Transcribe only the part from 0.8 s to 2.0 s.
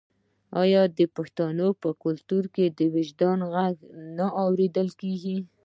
د پښتنو په